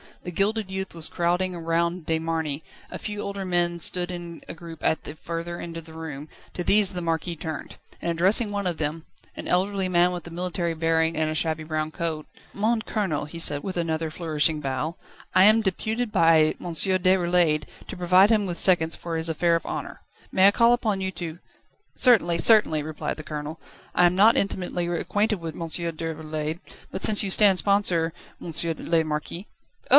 [0.23, 4.53] The gilded youth was crowding round De Marny; a few older men stood in a
[4.53, 8.51] group at the farther end of the room: to these the Marquis turned, and addressing
[8.51, 12.27] one of them, an elderly man with a military bearing and a shabby brown coat:
[12.53, 14.95] "Mon Colonel," he said, with another flourishing bow;
[15.35, 16.71] "I am deputed by M.
[16.71, 21.01] Déroulède to provide him with seconds for this affair of honour, may I call upon
[21.01, 21.39] you to..."
[21.95, 23.59] "Certainly, certainly," replied the Colonel.
[23.95, 25.61] "I am not intimately acquainted with M.
[25.61, 26.59] Déroulède,
[26.91, 28.51] but since you stand sponsor, M.
[28.63, 29.49] le Marquis..." "Oh!"